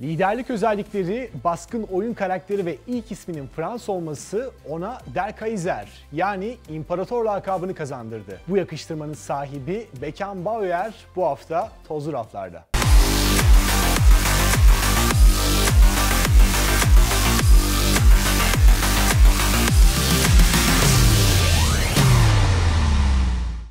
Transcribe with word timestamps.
Liderlik 0.00 0.50
özellikleri, 0.50 1.30
baskın 1.44 1.82
oyun 1.82 2.14
karakteri 2.14 2.66
ve 2.66 2.76
ilk 2.86 3.12
isminin 3.12 3.46
Frans 3.46 3.88
olması 3.88 4.50
ona 4.68 4.98
Der 5.14 5.36
Kaiser 5.36 5.88
yani 6.12 6.56
İmparator 6.68 7.24
lakabını 7.24 7.74
kazandırdı. 7.74 8.40
Bu 8.48 8.56
yakıştırmanın 8.56 9.14
sahibi 9.14 9.86
Beckenbauer 10.02 10.94
bu 11.16 11.24
hafta 11.24 11.72
tozlu 11.88 12.12
raflarda. 12.12 12.64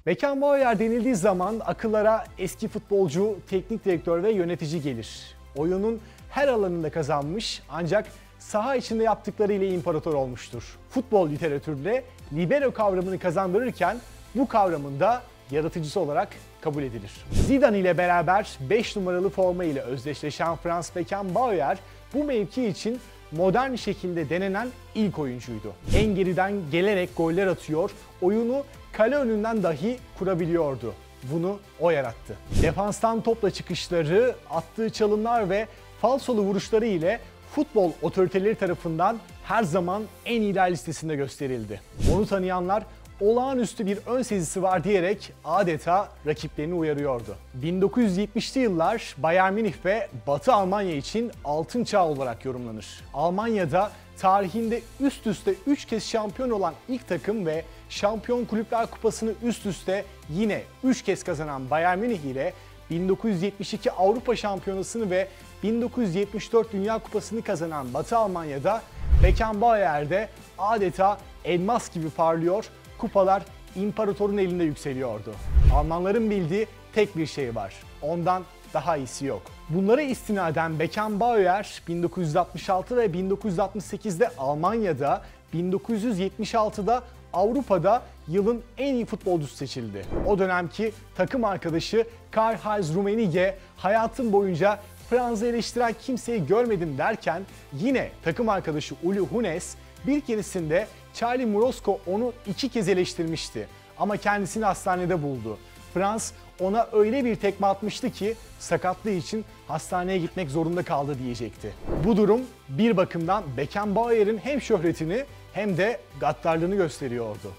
Beckenbauer 0.05 0.79
denildiği 0.79 1.15
zaman 1.15 1.61
akıllara 1.65 2.25
eski 2.37 2.67
futbolcu, 2.67 3.37
teknik 3.49 3.85
direktör 3.85 4.23
ve 4.23 4.31
yönetici 4.31 4.81
gelir. 4.81 5.35
Oyunun 5.57 6.01
her 6.29 6.47
alanında 6.47 6.89
kazanmış 6.89 7.61
ancak 7.69 8.07
saha 8.39 8.75
içinde 8.75 9.03
yaptıkları 9.03 9.53
ile 9.53 9.69
imparator 9.69 10.13
olmuştur. 10.13 10.77
Futbol 10.89 11.29
literatüründe 11.29 12.03
libero 12.33 12.73
kavramını 12.73 13.19
kazandırırken 13.19 13.97
bu 14.35 14.47
kavramın 14.47 14.99
da 14.99 15.21
yaratıcısı 15.51 15.99
olarak 15.99 16.29
kabul 16.61 16.83
edilir. 16.83 17.11
Zidane 17.31 17.79
ile 17.79 17.97
beraber 17.97 18.57
5 18.69 18.95
numaralı 18.95 19.29
forma 19.29 19.63
ile 19.63 19.81
özdeşleşen 19.81 20.55
Franz 20.55 20.91
Beckenbauer 20.95 21.77
bu 22.13 22.23
mevki 22.23 22.65
için 22.65 22.99
modern 23.31 23.75
şekilde 23.75 24.29
denenen 24.29 24.67
ilk 24.95 25.19
oyuncuydu. 25.19 25.73
En 25.95 26.15
geriden 26.15 26.53
gelerek 26.71 27.17
goller 27.17 27.47
atıyor, 27.47 27.91
oyunu 28.21 28.63
kale 28.93 29.15
önünden 29.15 29.63
dahi 29.63 29.97
kurabiliyordu. 30.19 30.93
Bunu 31.31 31.59
o 31.79 31.89
yarattı. 31.89 32.37
Defanstan 32.61 33.21
topla 33.21 33.51
çıkışları, 33.51 34.35
attığı 34.49 34.89
çalımlar 34.89 35.49
ve 35.49 35.67
falsolu 36.01 36.41
vuruşları 36.41 36.85
ile 36.85 37.19
futbol 37.51 37.91
otoriteleri 38.01 38.55
tarafından 38.55 39.17
her 39.43 39.63
zaman 39.63 40.03
en 40.25 40.41
iyiler 40.41 40.71
listesinde 40.71 41.15
gösterildi. 41.15 41.81
Onu 42.13 42.25
tanıyanlar 42.25 42.83
olağanüstü 43.21 43.85
bir 43.85 43.99
ön 44.07 44.21
sezisi 44.21 44.63
var 44.63 44.83
diyerek 44.83 45.31
adeta 45.45 46.09
rakiplerini 46.25 46.73
uyarıyordu. 46.73 47.35
1970'li 47.61 48.61
yıllar 48.61 49.15
Bayern 49.17 49.53
Münih 49.53 49.73
ve 49.85 50.07
Batı 50.27 50.53
Almanya 50.53 50.95
için 50.95 51.31
altın 51.45 51.83
çağ 51.83 52.07
olarak 52.07 52.45
yorumlanır. 52.45 53.03
Almanya'da 53.13 53.91
tarihinde 54.17 54.81
üst 54.99 55.27
üste 55.27 55.53
3 55.67 55.85
kez 55.85 56.03
şampiyon 56.07 56.49
olan 56.49 56.73
ilk 56.87 57.07
takım 57.07 57.45
ve 57.45 57.63
Şampiyon 57.89 58.45
Kulüpler 58.45 58.87
Kupası'nı 58.87 59.31
üst 59.43 59.65
üste 59.65 60.05
yine 60.29 60.61
3 60.83 61.01
kez 61.01 61.23
kazanan 61.23 61.69
Bayern 61.69 61.99
Münih 61.99 62.19
ile 62.19 62.53
1972 62.89 63.91
Avrupa 63.91 64.35
Şampiyonası'nı 64.35 65.09
ve 65.09 65.27
1974 65.63 66.73
Dünya 66.73 66.99
Kupası'nı 66.99 67.41
kazanan 67.41 67.93
Batı 67.93 68.17
Almanya'da 68.17 68.81
Beckenbauer'de 69.23 70.29
adeta 70.57 71.17
elmas 71.45 71.93
gibi 71.93 72.09
parlıyor, 72.09 72.65
kupalar 72.97 73.43
imparatorun 73.75 74.37
elinde 74.37 74.63
yükseliyordu. 74.63 75.33
Almanların 75.75 76.29
bildiği 76.29 76.67
tek 76.93 77.17
bir 77.17 77.25
şey 77.25 77.55
var. 77.55 77.73
Ondan 78.01 78.43
daha 78.73 78.97
iyisi 78.97 79.25
yok. 79.25 79.41
Bunlara 79.69 80.01
istinaden 80.01 80.79
Beckenbauer 80.79 81.81
1966 81.87 82.97
ve 82.97 83.05
1968'de 83.05 84.29
Almanya'da, 84.37 85.21
1976'da 85.53 87.03
Avrupa'da 87.35 88.03
yılın 88.27 88.61
en 88.77 88.93
iyi 88.93 89.05
futbolcusu 89.05 89.55
seçildi. 89.55 90.05
O 90.25 90.39
dönemki 90.39 90.93
takım 91.15 91.45
arkadaşı 91.45 92.05
Karl-Heinz 92.31 92.95
Rummenigge 92.95 93.57
hayatım 93.77 94.33
boyunca 94.33 94.79
Fransa 95.09 95.45
eleştiren 95.45 95.95
kimseyi 96.01 96.47
görmedim 96.47 96.97
derken 96.97 97.41
yine 97.73 98.09
takım 98.23 98.49
arkadaşı 98.49 98.95
Uli 99.03 99.19
Hunes 99.19 99.75
bir 100.07 100.21
keresinde 100.21 100.87
Charlie 101.13 101.45
Morosko 101.45 101.99
onu 102.07 102.33
iki 102.47 102.69
kez 102.69 102.89
eleştirmişti 102.89 103.67
ama 103.97 104.17
kendisini 104.17 104.65
hastanede 104.65 105.23
buldu. 105.23 105.57
Frans 105.93 106.31
ona 106.59 106.87
öyle 106.93 107.25
bir 107.25 107.35
tekme 107.35 107.67
atmıştı 107.67 108.09
ki 108.09 108.35
sakatlığı 108.59 109.11
için 109.11 109.45
hastaneye 109.67 110.17
gitmek 110.17 110.49
zorunda 110.49 110.83
kaldı 110.83 111.19
diyecekti. 111.23 111.73
Bu 112.05 112.17
durum 112.17 112.41
bir 112.69 112.97
bakımdan 112.97 113.43
Beckenbauer'in 113.57 114.37
hem 114.37 114.61
şöhretini 114.61 115.25
hem 115.55 115.77
de 115.77 115.99
gaddarlığını 116.19 116.75
gösteriyordu. 116.75 117.51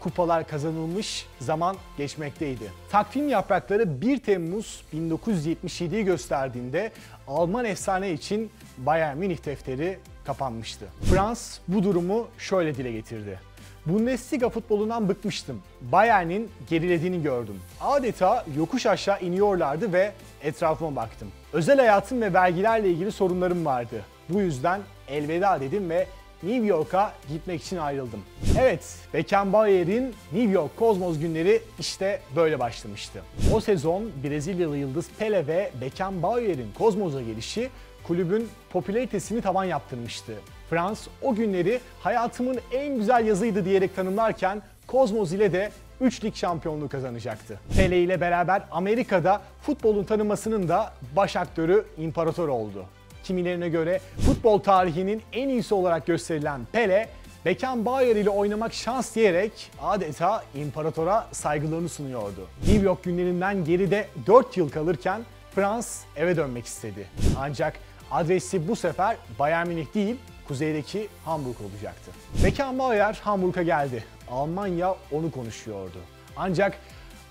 Kupalar 0.00 0.48
kazanılmış, 0.48 1.26
zaman 1.40 1.76
geçmekteydi. 1.98 2.70
Takvim 2.90 3.28
yaprakları 3.28 4.00
1 4.00 4.18
Temmuz 4.18 4.84
1977'yi 4.94 6.04
gösterdiğinde 6.04 6.92
Alman 7.28 7.64
efsane 7.64 8.12
için 8.12 8.50
Bayern 8.78 9.16
Münih 9.16 9.44
defteri 9.44 9.98
kapanmıştı. 10.24 10.86
Frans 11.10 11.58
bu 11.68 11.82
durumu 11.82 12.28
şöyle 12.38 12.74
dile 12.74 12.92
getirdi. 12.92 13.40
Bundesliga 13.86 14.48
futbolundan 14.48 15.08
bıkmıştım. 15.08 15.62
Bayern'in 15.80 16.50
gerilediğini 16.70 17.22
gördüm. 17.22 17.60
Adeta 17.80 18.44
yokuş 18.56 18.86
aşağı 18.86 19.20
iniyorlardı 19.20 19.92
ve 19.92 20.12
etrafıma 20.42 20.96
baktım. 20.96 21.28
Özel 21.52 21.78
hayatım 21.78 22.22
ve 22.22 22.32
vergilerle 22.32 22.90
ilgili 22.90 23.12
sorunlarım 23.12 23.66
vardı. 23.66 24.04
Bu 24.28 24.40
yüzden 24.40 24.80
elveda 25.08 25.60
dedim 25.60 25.90
ve 25.90 26.06
New 26.42 26.66
York'a 26.66 27.12
gitmek 27.28 27.62
için 27.62 27.76
ayrıldım. 27.76 28.20
Evet, 28.60 28.96
Beckenbauer'in 29.14 30.14
New 30.32 30.52
York 30.52 30.70
Cosmos 30.78 31.18
günleri 31.18 31.62
işte 31.78 32.20
böyle 32.36 32.58
başlamıştı. 32.60 33.22
O 33.54 33.60
sezon 33.60 34.10
Brezilyalı 34.24 34.76
yıldız 34.76 35.06
Pele 35.18 35.46
ve 35.46 35.70
Beckenbauer'in 35.80 36.68
Cosmos'a 36.78 37.22
gelişi 37.22 37.70
kulübün 38.06 38.48
popülaritesini 38.70 39.40
tavan 39.40 39.64
yaptırmıştı. 39.64 40.32
Frans 40.70 41.06
o 41.22 41.34
günleri 41.34 41.80
hayatımın 42.00 42.58
en 42.72 42.96
güzel 42.96 43.26
yazıydı 43.26 43.64
diyerek 43.64 43.96
tanımlarken 43.96 44.62
Cosmos 44.88 45.32
ile 45.32 45.52
de 45.52 45.70
3 46.00 46.24
lig 46.24 46.34
şampiyonluğu 46.34 46.88
kazanacaktı. 46.88 47.60
Pele 47.76 48.02
ile 48.02 48.20
beraber 48.20 48.62
Amerika'da 48.70 49.42
futbolun 49.62 50.04
tanınmasının 50.04 50.68
da 50.68 50.92
baş 51.16 51.36
aktörü 51.36 51.86
imparator 51.98 52.48
oldu. 52.48 52.86
Kimilerine 53.26 53.68
göre 53.68 54.00
futbol 54.26 54.58
tarihinin 54.58 55.22
en 55.32 55.48
iyisi 55.48 55.74
olarak 55.74 56.06
gösterilen 56.06 56.60
Pele, 56.72 57.08
Beckenbauer 57.44 58.16
ile 58.16 58.30
oynamak 58.30 58.74
şans 58.74 59.14
diyerek 59.14 59.70
adeta 59.82 60.44
imparatora 60.54 61.26
saygılarını 61.32 61.88
sunuyordu. 61.88 62.48
New 62.66 62.84
York 62.84 63.04
günlerinden 63.04 63.64
geride 63.64 64.08
4 64.26 64.56
yıl 64.56 64.70
kalırken 64.70 65.20
Frans 65.54 66.02
eve 66.16 66.36
dönmek 66.36 66.66
istedi. 66.66 67.06
Ancak 67.38 67.74
adresi 68.10 68.68
bu 68.68 68.76
sefer 68.76 69.16
Bayern 69.38 69.68
Münih 69.68 69.94
değil, 69.94 70.16
kuzeydeki 70.48 71.08
Hamburg 71.24 71.56
olacaktı. 71.60 72.10
Beckenbauer 72.44 73.20
Hamburg'a 73.22 73.62
geldi. 73.62 74.04
Almanya 74.30 74.96
onu 75.12 75.30
konuşuyordu. 75.30 75.98
Ancak 76.36 76.78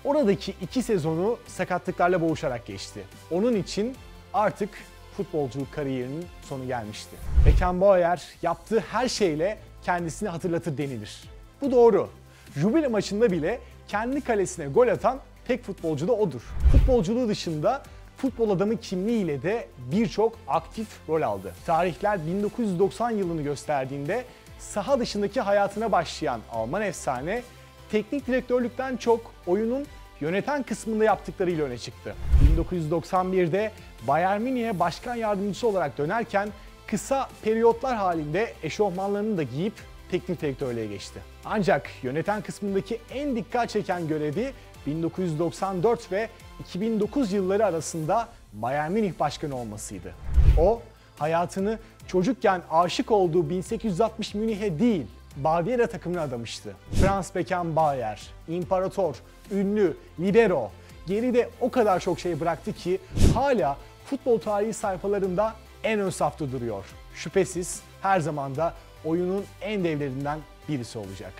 oradaki 0.04 0.54
iki 0.60 0.82
sezonu 0.82 1.38
sakatlıklarla 1.46 2.20
boğuşarak 2.20 2.66
geçti. 2.66 3.00
Onun 3.30 3.54
için 3.56 3.96
artık 4.34 4.68
futbolculuk 5.16 5.72
kariyerinin 5.72 6.26
sonu 6.42 6.66
gelmişti. 6.66 7.16
Beckenbauer 7.46 8.22
yaptığı 8.42 8.80
her 8.80 9.08
şeyle 9.08 9.58
kendisini 9.82 10.28
hatırlatır 10.28 10.78
denilir. 10.78 11.22
Bu 11.60 11.72
doğru. 11.72 12.08
Jubile 12.56 12.88
maçında 12.88 13.30
bile 13.30 13.60
kendi 13.88 14.20
kalesine 14.20 14.66
gol 14.66 14.88
atan 14.88 15.18
tek 15.48 15.64
futbolcu 15.64 16.08
da 16.08 16.12
odur. 16.12 16.42
Futbolculuğu 16.72 17.28
dışında 17.28 17.82
futbol 18.16 18.50
adamı 18.50 18.76
kimliğiyle 18.76 19.42
de 19.42 19.68
birçok 19.92 20.38
aktif 20.48 20.88
rol 21.08 21.22
aldı. 21.22 21.54
Tarihler 21.66 22.26
1990 22.26 23.10
yılını 23.10 23.42
gösterdiğinde 23.42 24.24
saha 24.58 25.00
dışındaki 25.00 25.40
hayatına 25.40 25.92
başlayan 25.92 26.40
Alman 26.52 26.82
efsane 26.82 27.42
teknik 27.90 28.26
direktörlükten 28.26 28.96
çok 28.96 29.20
oyunun 29.46 29.86
yöneten 30.20 30.62
kısmında 30.62 31.04
yaptıklarıyla 31.04 31.64
öne 31.64 31.78
çıktı. 31.78 32.14
1991'de 32.56 33.72
Bayern 34.06 34.42
Münih'e 34.42 34.78
başkan 34.78 35.14
yardımcısı 35.14 35.68
olarak 35.68 35.98
dönerken 35.98 36.48
kısa 36.86 37.28
periyotlar 37.42 37.96
halinde 37.96 38.52
eşofmanlarını 38.62 39.36
da 39.38 39.42
giyip 39.42 39.74
teknik 40.10 40.40
direktörlüğe 40.40 40.86
geçti. 40.86 41.20
Ancak 41.44 41.90
yöneten 42.02 42.42
kısmındaki 42.42 43.00
en 43.14 43.36
dikkat 43.36 43.70
çeken 43.70 44.08
görevi 44.08 44.52
1994 44.86 46.12
ve 46.12 46.28
2009 46.60 47.32
yılları 47.32 47.66
arasında 47.66 48.28
Bayern 48.52 48.92
Münih 48.92 49.12
başkanı 49.20 49.56
olmasıydı. 49.56 50.14
O 50.60 50.82
hayatını 51.18 51.78
çocukken 52.06 52.62
aşık 52.70 53.10
olduğu 53.10 53.50
1860 53.50 54.34
Münih'e 54.34 54.78
değil, 54.78 55.06
Baviera 55.36 55.86
takımına 55.86 56.22
adamıştı. 56.22 56.76
Franz 57.00 57.34
Beckenbauer, 57.34 58.30
imparator, 58.48 59.16
ünlü, 59.50 59.96
libero, 60.20 60.70
geride 61.06 61.50
o 61.60 61.70
kadar 61.70 62.00
çok 62.00 62.20
şey 62.20 62.40
bıraktı 62.40 62.72
ki 62.72 63.00
hala 63.34 63.76
futbol 64.04 64.38
tarihi 64.38 64.72
sayfalarında 64.72 65.54
en 65.84 66.00
ön 66.00 66.10
safta 66.10 66.52
duruyor. 66.52 66.84
Şüphesiz 67.14 67.82
her 68.02 68.20
zaman 68.20 68.56
da 68.56 68.74
oyunun 69.04 69.44
en 69.60 69.84
devlerinden 69.84 70.38
birisi 70.68 70.98
olacak. 70.98 71.32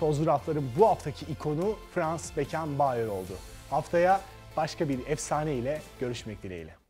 Tozlu 0.00 0.26
Rafların 0.26 0.64
bu 0.78 0.86
haftaki 0.86 1.26
ikonu 1.26 1.76
Franz 1.94 2.32
Beckenbauer 2.36 3.06
oldu. 3.06 3.32
Haftaya 3.70 4.20
başka 4.56 4.88
bir 4.88 5.06
efsane 5.06 5.54
ile 5.54 5.82
görüşmek 6.00 6.42
dileğiyle. 6.42 6.85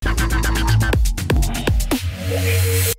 Thank 2.29 2.87
you. 2.89 2.96